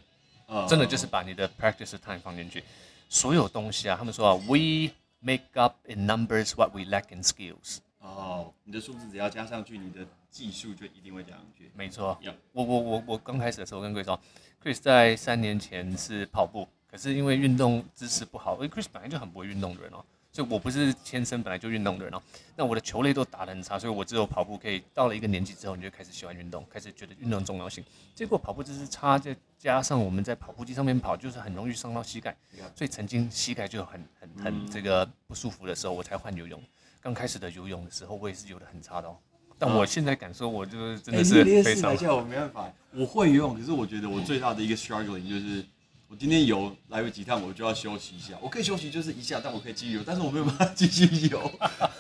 [0.48, 2.62] 呃真的就是把你的 practice time 放进去。
[3.08, 7.78] 所有东西啊，他们说啊，we make up in numbers what we lack in skills。
[8.00, 11.72] 哦，你的数字只要加上去，你的技术就一定会加上去。
[11.74, 12.20] 没错
[12.52, 14.20] 我我我我刚开始的时候跟 Chris 说
[14.62, 22.22] ，Chris 在三年前是跑步，可是因为运动姿势不好，因为 Chris 本来就很不会运动的人哦，所以我不是天生本来就运动的人哦。
[22.56, 24.82] 那我的球类都打得很差，所以我只有跑步可以。
[24.94, 27.84] 到了一个年纪之后，你就开始喜欢运动，开始觉得运动重要性。
[28.16, 32.36] 结果跑步姿势差，再加上我们在跑步机上面跑，就是很容易伤到膝盖，
[32.76, 36.62] 所以曾经膝盖就很很很这个不舒服的时候，我才换游泳。
[37.02, 39.16] 刚开始的游泳的时候，我也是游得很差的哦。
[39.58, 45.66] 但我现在感受，我就是真的是哎你也非常是来叫我没办法，我会游泳，可是我觉得我最大的一个 struggling 就是，
[46.12, 48.34] 我今天游来回几趟，我就要休息一下。
[48.42, 51.52] 我可以休息就是一下，但我可以继续游，但是我没有办法继续游。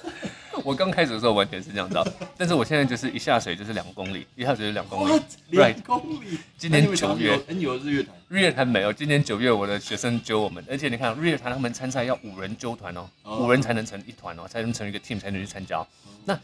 [0.66, 2.04] 我刚开始的时候完全是这样子啊，
[2.36, 6.40] 但是我现在就是一下水就是两公里，一下水就两公里两公里？
[6.58, 15.88] 今年九月游，哎你游日月潭，日月潭没有，今年九月我的学生揪我们，而且你看日月潭他们参赛要五人揪团哦，哦五人才能成一团哦，才能成一个 team 才能去参加哦。
[16.26, 16.38] 那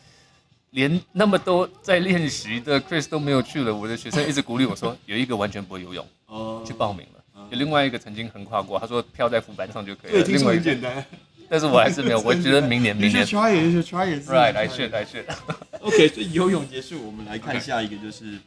[0.70, 7.15] 连那么多在练习的 Chris 都没有去了，我的学生一直鼓励我说，有一个完全不会游泳，哦去报名了。
[7.52, 10.26] 有另外一个曾经横跨过，他说漂在浮板上就可以对，了。
[10.26, 11.06] 听说另外一个，很简单。
[11.48, 14.28] 但是我还是没有， 我觉得明年明 You 年 should try it, you should try it.
[14.28, 15.26] right I should I should。
[15.80, 18.40] OK，所以游泳结束，我们来看下一个，就是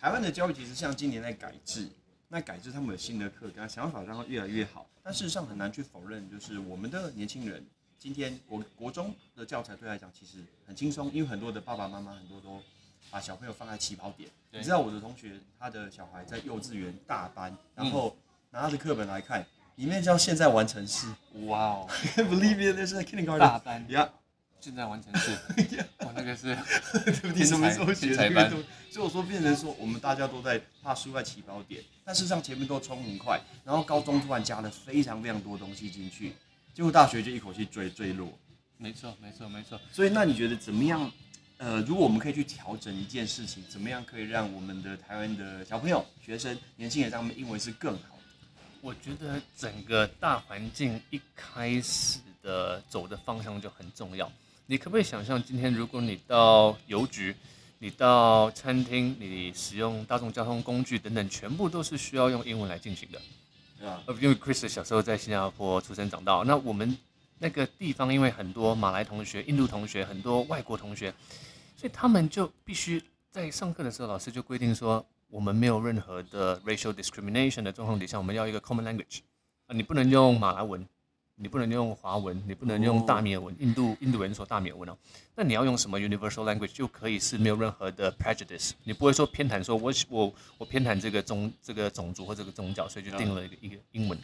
[0.00, 1.88] 台湾的教育其实像今年在改制，
[2.28, 4.86] 那改制他们有新的课纲，想法让它越来越好。
[5.02, 7.64] 但事实上很难去否认，就是我们的年轻人
[7.98, 12.62] 今天国国中的教材对他来讲其实很轻松，因为很多的爸爸妈妈很多都
[13.14, 14.28] 把小朋友放在起跑点。
[14.50, 18.16] 你知道我的同学他的小孩在幼稚园大班，然后
[18.50, 19.46] 拿他的课本来看，
[19.76, 21.06] 里面叫现在完成式
[21.46, 24.10] 哇哦，， Believe it, there's a kindergarten 大班呀。
[24.60, 25.30] 现在完成式，
[26.04, 26.56] 哇那个是
[27.22, 28.50] 对不起，什么时候学才班？
[28.90, 36.32] 所以我说变成说，我们大家都在怕输在起跑点，但事实上前面都冲很快，然后高中突然加了非常非常多东西进去，
[36.74, 38.36] 结果大学就一口气坠坠落。
[38.76, 39.80] 没错没错没错。
[39.92, 41.08] 所以那你觉得怎么样？
[41.58, 48.62] 呃，如果我们可以去调整一件事情，怎么样可以让我们的台湾的小朋友、学生、年轻人让他们英文是更好的？
[48.80, 54.30] 我觉得整个大环境一开始的走的方向就很重要。
[54.66, 57.34] 你可不可以想象，今天如果你到邮局、
[57.78, 63.20] 你到餐厅，你使用大众交通工具等等，全部都是需要用英文来进行的。
[63.78, 64.02] 对吧？
[64.06, 66.96] 呃，因为 Chris 小时候在新加坡出生长大，那我们
[67.44, 71.12] 那个地方因为很多马来同学、印度同学、很多外国同学，
[71.76, 79.18] 所以他们就必须在上课的时候，老师就规定说，我们没有任何的 racial discrimination 的状况底下，我们要一个 common language
[79.66, 80.88] 啊，你不能用马来文，
[81.36, 84.96] 你不能用华文，你不能用大米尔文，印度印度人说大米尔文哦，
[85.34, 94.18] 那你要用什么 universal language 就可以是没有任何的 prejudice，你不会说偏袒说我我我偏袒这个宗这个种族或这个宗教，所以就定了一个一个英文。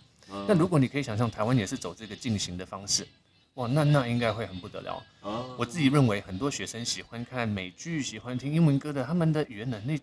[0.46, 3.04] 那如果你可以想象台湾也是走这个进行的方式，
[3.54, 5.02] 哇，那那应该会很不得了。
[5.22, 10.00] 哦我自己认为很多学生喜欢看美剧、喜欢听英文歌的，他们的语言能力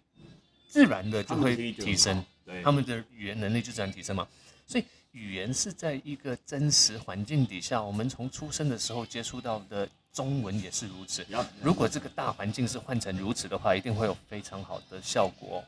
[0.68, 2.62] 自然的就会提升，对。
[2.62, 4.28] 他们的语言能力就自然提升嘛。
[4.66, 11.26] 所以语言是在一个真实环境底下，我们从出生的时候接触到的中文也是如此。
[11.30, 15.64] 要如果这个大环境是换成如此的话，一定会有非常好的效果。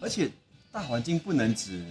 [0.00, 0.30] 而且
[0.70, 1.84] 大环境不能只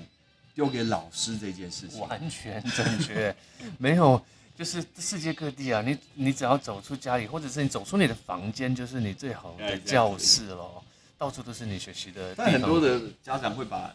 [0.56, 2.00] 丢给老师这件事情。
[2.02, 3.36] 完全正确，
[3.78, 4.20] 没有，
[4.56, 10.84] 就是世界各地啊，你你只要走出家里，或者是你走出你的房间，就是你最好的教室咯，
[11.18, 12.80] 到处都是你学习的地但很多。
[12.80, 13.94] 的家长会把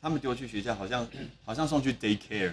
[0.00, 1.06] 他们丢去学校，好像
[1.44, 2.52] 好像送去 daycare。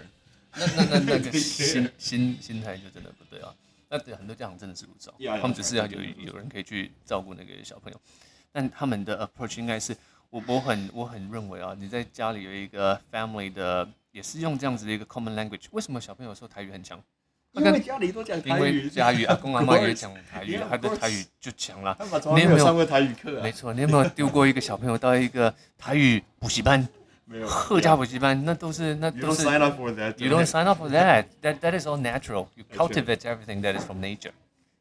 [0.55, 3.53] 那那那那个 心心心态就真的不对啊。
[3.89, 8.01] 那对很多家长真的是如此哦 Yeah, yeah, 他们只是要有有人可以去照顾那个小朋友，
[8.51, 9.95] 但他们的 approach 应该是。
[10.31, 17.01] 我我我很我很认为啊，你在家里有一个 family 的，也是用这样子的一个 common language，为什么小朋友说台语很强？
[17.53, 21.95] 因为家里都讲因为台语，家语阿公阿妈也讲台语 他的台语就强了。
[21.97, 26.85] 他们从来没有上过台语课啊没，错，你有没有丢过一个小朋友到一个台语补习班、
[27.25, 28.45] 没有客家补习班？
[28.45, 30.23] 那都是那 You 都 don't 是 sign up for that.
[30.23, 31.25] You don't sign up for that.
[31.41, 32.47] That that is all natural.
[32.55, 34.31] You cultivate everything that is from nature.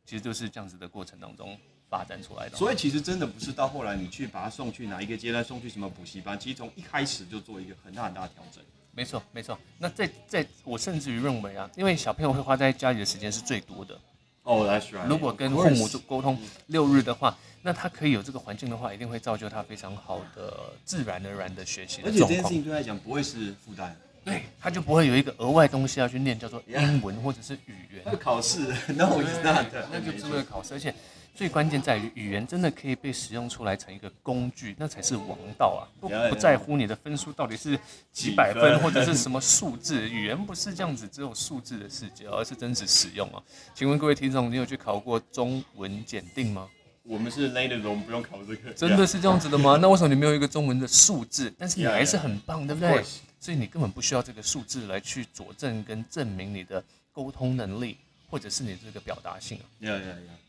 [0.05, 2.57] 其实就是这样子的过程当中发展出来的。
[2.57, 8.63] 所以其实真的不是到后来你去把他送去哪一个阶段，送去什么补习班，其实从一开始就做一个很大很大的调整。
[8.93, 9.59] 没错，没错。
[9.79, 13.99] 那在在我甚至于认为啊，因为小朋友会花在家里的时间是最多的。
[14.45, 15.07] 哦、s right.
[15.07, 20.53] 如果跟父母做沟通六日的话，那他可以有这个环境的话，一定会造就他非常好的
[20.85, 22.49] 自然而然的学习而且这件事。
[22.51, 28.15] 情对他来讲不会是负担，对，他就不会有一个额外东西要去念，叫做英文或者是语言那。
[28.17, 28.61] 考试
[28.93, 29.67] ，No, it's not.
[29.91, 30.95] 那就是为了考试，而且
[31.35, 35.83] 最关键在于语言真的可以被使用出来成一个工具，那才是王道啊！
[36.01, 37.77] 不.不在乎你的分数到底是
[38.13, 43.43] 几百分分或者是什么数字，语言不是这样子只有数字的世界，而是真实使用啊！
[43.75, 46.69] 请问各位听众，你有去考过中文检定吗？
[47.03, 48.73] 我们是 native，我们不用考这个。
[48.73, 49.77] 真的是这样子的吗？
[49.83, 51.53] 那为什么你没有一个中文的数字？
[51.59, 53.03] 但是你还是很棒，对不对
[53.41, 57.99] 所以你根本不需要这个数字来去佐证跟证明你的沟通能力，
[58.31, 59.65] 或者是你这个表达性啊。
[59.83, 60.44] Yeah, yeah, yeah.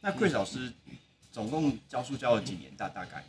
[0.00, 0.72] 那 Chris 老师
[1.30, 2.70] 总共教书教了几年？
[2.76, 3.24] 大大概？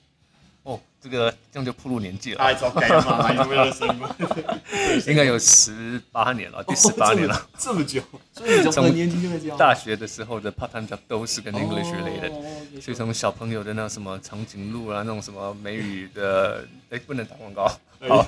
[0.63, 2.43] 哦，这个这样就暴露年纪了。
[2.43, 4.07] 哎，早改了嘛，还是为了生活？
[5.09, 7.35] 应该有十八年了，第十八年了。
[7.35, 7.99] 哦，这么久，
[8.31, 9.57] 所以你从年轻就在教。
[9.57, 17.67] 大学的时候的 part time job 都是跟 English related，、哦所以从小朋友的那什么长颈鹿啊，那种什么美语的，哎，不能打广告，
[18.07, 18.25] 好，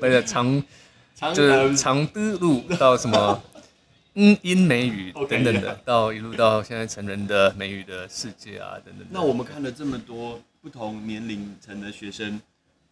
[0.00, 0.62] 为了长
[1.14, 3.42] 常就是长的路到什么
[4.18, 9.06] 嗯英美语等等的 yeah， 到一路到现在成人的美语的世界啊等等。
[9.10, 12.40] 那我们看了这么多不同年龄层的学生，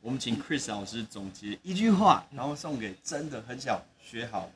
[0.01, 4.51] 我们请 Chris 老师总结一句话，然后送给真的很想学好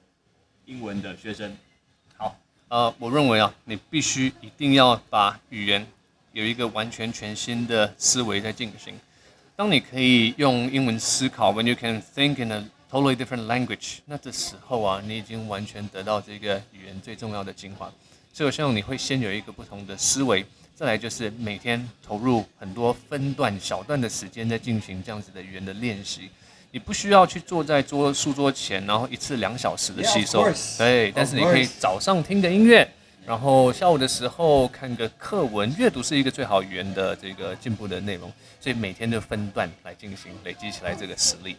[0.66, 1.56] 英文的学生。
[2.16, 5.86] 好呃，我认为啊，你必须一定要把语言
[6.32, 8.94] 有一个完全全新的思维在进行。
[9.56, 17.92] 当你可以用英文思考，when you can think in a totally different language，那这时候啊，你已经完全得到这个语言最重要的精华。
[18.32, 26.30] 所以我希望你会先有一个不同的思维，再来就是每天投入很多分段、小段的时间在进行这样子的语言的练习。
[26.70, 30.44] 你不需要去坐在桌书桌前，然后一次两小时的吸收
[30.76, 32.86] 对，但是你可以早上听个音乐，
[33.26, 35.74] 然后下午的时候看个课文。
[35.78, 41.56] 阅读是一个最好语言的这个进步的内容，所以每天的分段来进行，累积起来这个实力。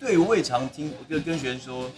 [0.00, 1.90] 对，我也常听跟跟学生说，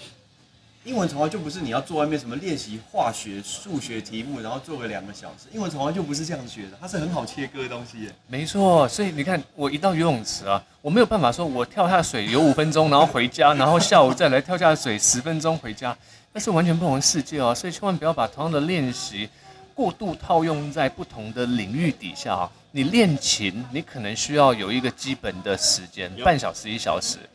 [0.84, 5.46] 英文从来就不是你要做外面什么练习化学、数学题目，然后做个两个小时。
[5.52, 8.12] 英文从来就不是这样学的，它是很好切割的东西耶。
[8.26, 15.96] 没错，所以你看，我一到游泳池啊，我没有办法说我跳下水游五分钟，然后回家，然后下午再来跳下水十分钟回家，
[16.32, 17.54] 那是完全不同的世界哦。
[17.54, 19.28] 所以千万不要把同样的练习
[19.74, 22.50] 过度套用在不同的领域底下啊。
[22.72, 27.30] 你练琴，你可能需要有一个基本的时间，半小时一小时啊。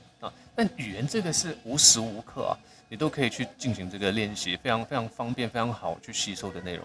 [0.57, 2.57] 但语言这个是无时无刻啊，
[2.89, 6.83] 你都可以去进行这个练习，非常非常方便，非常好去吸收的内容。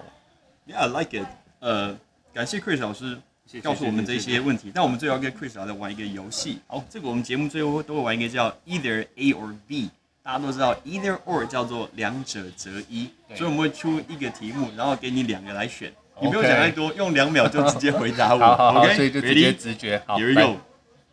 [0.67, 1.27] Yeah, I like it。
[1.61, 1.97] 呃，
[2.35, 3.19] 感谢 Chris 老师
[3.63, 4.71] 告诉我们这些问题。
[4.75, 6.61] 那我们最后要跟 Chris 老师玩一个游戏。
[6.67, 9.91] 好，这个我们节目最后都会玩一个叫 Either A or B。
[10.23, 15.91] 大家都知道 Either or 叫做两者择一，所以我们会出一个题目，然后给你两个来选。
[16.21, 18.39] 你不用想太多，用两秒就直接回答我。
[18.45, 19.53] 好好好 OK，所以就直接？
[19.55, 19.99] 直觉。
[20.07, 20.61] Here we go.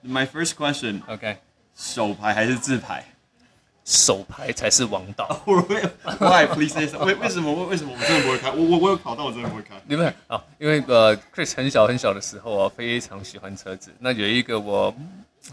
[0.05, 1.37] My first question: OK，
[1.79, 3.05] 手牌还是自牌
[3.85, 5.25] 手牌才是王道。
[6.19, 6.45] Why?
[6.45, 7.53] Please 为为什么？
[7.53, 8.51] 为为什么我真的不会开？
[8.51, 9.75] 我我我有考到，我真的不会开。
[9.87, 13.91] 你们啊，因为呃，Chris 很小很小的时候啊，非常喜欢车子。
[13.99, 14.93] 那有一个我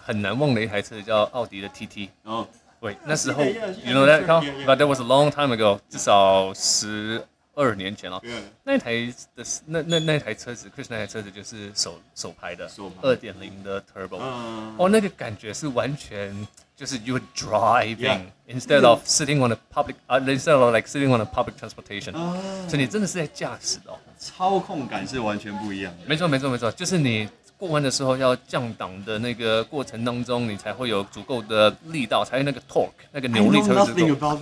[0.03, 2.09] 很难忘的一台车叫奥迪的 TT。
[2.25, 2.47] 然后
[2.81, 4.67] 对，那时候 you know that sure, car, yeah, yeah.
[4.67, 7.25] but that was a long time ago，至少十
[7.57, 8.23] 二年前了。
[8.62, 8.92] 那台
[9.35, 12.71] 的那那那台车子，Chris 那台车子就是手手排的
[13.03, 14.19] 二点零的 Turbo。
[14.21, 21.55] 嗯哦，那个感觉是完全就是 you driving instead of sitting on a public 啊、instead of like sitting on a public
[21.59, 22.37] transportation，、啊
[22.69, 23.99] 所以你真的是在驾驶的哦。
[24.19, 26.05] 操控感是完全不一样的。
[26.07, 27.28] 没错，没错，没错，就是你
[27.59, 34.38] 过弯的时候要降档的那个过程当中，你才会有足够的力道，才有那个 torque，那个扭力才会足够。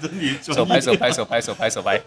[0.12, 2.00] 你手拍手拍手拍手拍手拍。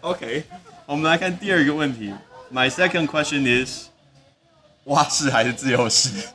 [0.00, 0.44] OK，
[0.86, 2.12] 我们来看第二个问题。
[2.52, 3.88] My second question is，
[4.84, 6.28] 蛙式还是自由式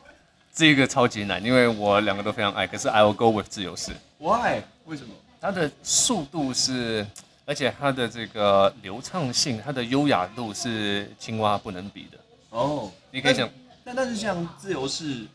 [0.54, 3.92] 这个超级难，因为我两个都非常爱，可是 I will go with 自由式。
[4.20, 4.62] ？Why？
[4.86, 5.10] 为什么？
[5.42, 7.08] 它的速度是，
[7.46, 12.18] 而且它的这个流畅性，它的优雅度是青蛙不能比的。
[12.50, 13.50] 哦，你可以想，
[13.84, 15.26] 但但是像自由式，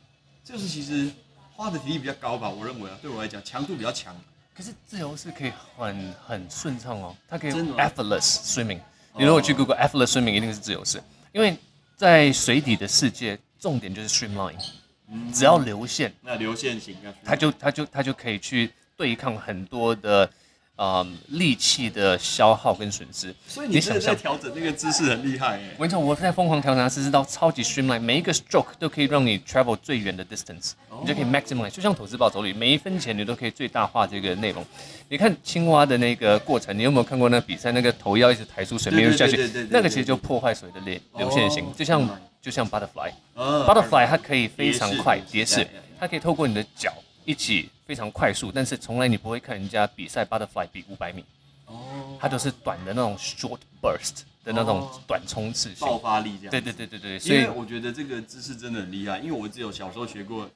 [0.43, 1.11] 自由式其实
[1.53, 4.15] 花的体力比较高吧，我认为啊，对我来讲强度比较强。
[4.55, 8.79] 可是自由式可以很很顺畅哦，它可以真 effortless swimming。
[9.17, 11.03] 你如果去 Google effortless swimming，一定是自由式，
[11.33, 11.57] 因为
[11.97, 14.55] 在水底的世界，重点就是 streamline，
[15.33, 20.31] 只要流线，那流线型啊，它就它就它就可以去对抗很多的
[20.77, 23.35] 呃力气的消耗跟损失。
[23.47, 25.81] 所以你真的在调整那个姿势很厉害哎我。
[25.81, 34.65] 跟你讲，我在疯狂调整它姿势到超级 streamline，每一个 stroke 都可以让你 travel 最远的 distance，你就可以 maximize，就像投资报酬率，每一分钱你都可以最大化这个内容。
[35.09, 37.71] 你看青蛙的那个过程，你有没有看过那个比赛？
[37.73, 39.37] 那个头要一直抬出水面下去
[39.71, 42.11] 那个其实就破坏水的流流线型哦，就像嗯
[42.41, 43.11] 就像 butterfly。
[43.37, 45.67] 嗯 Butterfly 它可以非常快蝶式
[45.99, 46.93] 它可以透过你的脚
[47.25, 51.25] 一起非常快速，但是从来你不会看人家比赛 Butterfly 比五百米，
[51.67, 55.87] 哦，它都是短的那种 short burst 的那种哦短冲刺性。
[55.87, 56.51] 爆发力这样。
[56.51, 60.49] 对对对对对，因所以为我觉得这个姿势真的很厉害，因为我只有小时候学过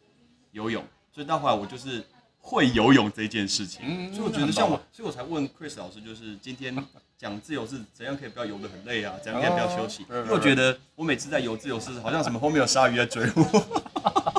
[0.52, 2.04] 游泳，所以到后来我就是
[2.40, 3.80] 会游泳这件事情。
[3.84, 6.76] 嗯所以我觉得像我，所以我才问 Chris 老师，就是今天
[7.16, 10.04] 讲自由式怎样可以不要游得很累啊，怎样可以不要休息？
[10.08, 14.37] 哦 因为我觉得我每次在游自由式，好像什么后面有鲨鱼在追我。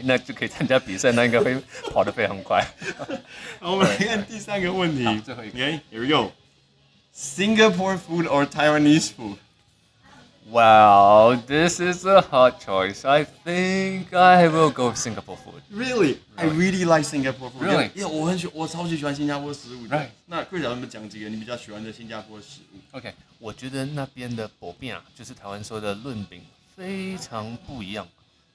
[0.00, 1.60] 哎，那就可以参加比赛，那应该会
[1.92, 2.66] 跑得非常快。
[3.58, 5.04] 好，我们来看第三个问题。
[5.20, 6.32] 最后一个 OK，here we go.
[7.14, 9.36] Singapore food or Taiwanese food?
[10.48, 13.04] Wow, this is a hard choice.
[13.04, 15.62] I think I will go Singapore food.
[15.70, 16.18] Really?
[16.36, 17.62] I really like Singapore food.
[17.62, 17.90] Really?
[17.94, 19.96] Yeah, 我很喜，我超级喜欢新加坡食物的。
[19.96, 20.08] Right.
[20.26, 26.40] 那师，有没有讲几个你比较喜欢的新加坡食物？OK，我觉得那边的薄饼啊，就是台湾说的润饼，
[26.76, 28.08] 非常不一样。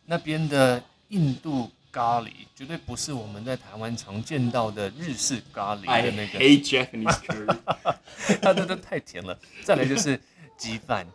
[0.06, 7.58] 那边的印度咖喱绝对不是我们在台湾常见到的日式咖喱的那个，hate Japanese curry.
[8.41, 9.38] 它真的太甜了。
[9.64, 10.20] 再来就是
[10.58, 11.06] 鸡饭，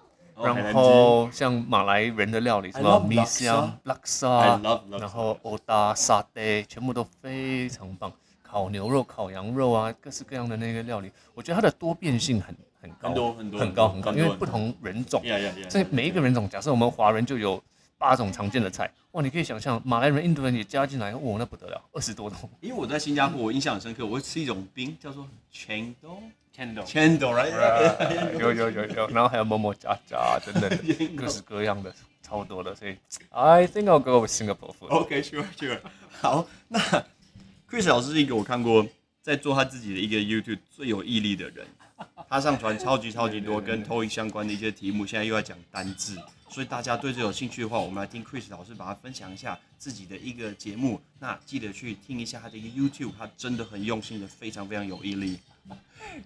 [0.43, 4.29] 然后像马来人的料理，什 I 么米香、拉 I 萨
[4.59, 5.01] ，love love.
[5.01, 8.13] 然后欧达、沙爹，全部都非常棒。
[8.43, 15.23] 烤牛肉、烤羊肉啊，各式各样的那个料理，我觉得它的多变性很很高，很多很多很高很高，因为不同人种.
[15.69, 17.63] 所以每一个人种，假设我们华人就有
[18.01, 22.49] 八种常见的菜，哇，你可以想象马来人、印度人也加进来，哇，那不得了，二十多种。
[22.63, 26.19] 因为我在新加坡，我印象很深刻，我会吃一种冰叫做 chendol。
[26.57, 27.53] Candle chendol right？
[28.41, 32.97] 有有有有，然后还有么么喳喳等等的， 各式各样的，超多的，所以
[33.31, 34.89] I think I'll go with Singapore food。
[34.89, 35.79] OK, sure, sure.
[36.21, 36.81] 好，那
[37.71, 38.85] Chris 老师是一个我看过
[39.23, 41.67] 在做他自己的一个 YouTube 最有毅力的人。
[42.29, 46.17] 他上传超级超级多跟 TOEIC 相关的一些题目，现在又要讲单字，
[46.51, 51.01] 所以大家对这有兴趣的话，我们来听 Chris 老师把它分享一下自己的一个节目。
[51.21, 55.39] 那记得去听一下他的一个 YouTube，他真的很用心的，非常非常有毅力。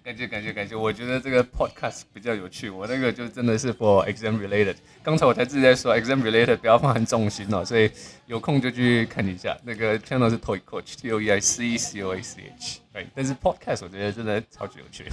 [0.03, 4.75] 感谢感谢感谢，我觉得这个 podcast 比较有趣，我那个就真的是 for exam related。
[5.03, 7.91] 刚才我才自己在说 exam related 不要放很重心哦，所以
[8.25, 9.55] 有空就去看一下。
[9.63, 13.05] 那个 channel 是 Toy Coach T O E I C E C O A C H，对。
[13.13, 15.05] 但是 podcast 我觉得真的超级有趣。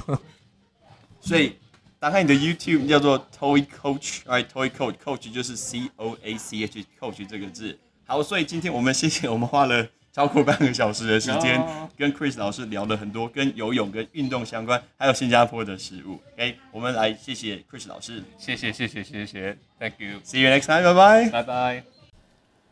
[1.20, 1.56] 所以
[2.03, 7.78] 打开你的 YouTube 叫做 Toy Coach，right Toy Coach Coach 就是 C O A C H Coach 这个字。
[8.05, 16.18] 好，所以今天我们谢谢我们花了超过半个小时的时间哦跟 Chris 老师聊了很多跟游泳跟运动相关，还有新加坡的食物。
[16.34, 21.30] OK，我们来谢谢 Chris 老师谢谢谢谢谢谢，Thank you，，See you next time，拜拜。
[21.30, 21.84] 拜拜。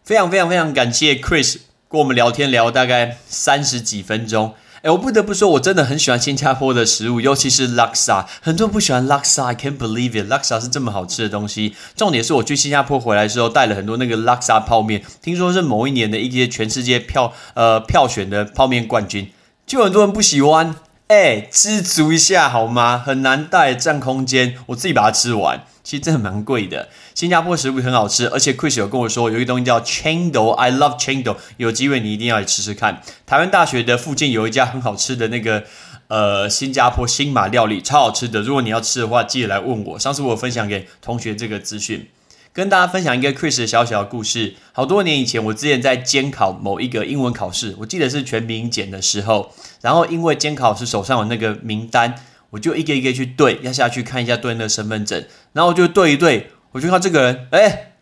[0.03, 1.59] 非常非常非常感谢 Chris
[1.89, 4.57] 跟我们聊天聊大概三十几分钟。
[4.83, 8.25] 哎，我不得不说，我真的很喜欢新加坡的食物，尤其是 laksa。
[8.41, 11.75] 很多人不喜欢 laksa，I can't believe it，laksa 是这么好吃的东西。
[11.95, 19.31] 重点是我去新加坡回来的时候，带了很多那个 laksa 泡面，听说是某一年的一些全世界票呃票选的泡面冠军，
[19.67, 20.75] 就很多人不喜欢。
[21.11, 22.97] 哎，知足一下好吗？
[22.97, 25.65] 很难带，占空间，我自己把它吃完。
[25.83, 26.89] 其实真的蛮贵的。
[27.17, 33.03] 新加坡食物很好吃，而且 Chris 有跟我说有一个东西叫 Chendol，I love Chendol，有机会你一定要来吃吃看。
[33.27, 35.65] 台湾大学的附近有一家很好吃的那个
[36.07, 38.41] 呃新加坡新马料理，超好吃的。
[38.43, 39.99] 如果你要吃的话，记得来问我。
[39.99, 42.07] 上次我有分享给同学这个资讯。
[42.53, 44.55] 跟大家分享一个 Chris 的小小的故事。
[44.73, 52.15] 好多年以前，我之前在监考某一个英文考试，我记得是全民检的时候，然后因为监考是手上有那个名单，
[52.51, 57.93] 我就一个一个去对，要下去看一下对应的身份证，然后我就对一对，我就看这个人，哎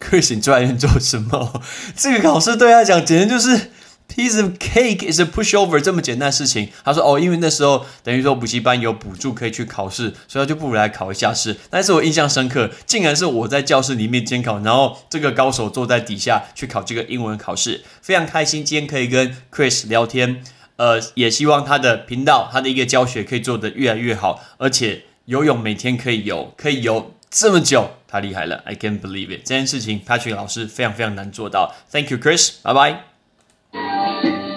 [0.00, 1.62] ，Chris，你坐在做什么？
[1.96, 3.70] 这个考试对他讲简直就是
[4.08, 6.68] piece of cake is a pushover 这么简单的事情。
[6.84, 11.56] 他说哦，因为那时候等于说补习班有补助可以去考试，所以他就不如来考一下试。
[11.70, 18.64] 但是我印象深刻，竟然是我在教室里面监考，然后这个高手坐在底下去考这个英文考试，非常开心。
[18.64, 20.42] 今天可以跟 Chris 聊天，
[20.76, 27.14] 呃，也希望他的频道他的一个教学可以做得越来越好，而且游泳每天可以游，可以游。
[27.34, 31.74] 这么久，太厉害了！I can't believe it，这件事情 Patrick 老师非常非常难做到。
[31.90, 33.11] Thank you, Chris，拜拜。
[34.22, 34.51] Thank you.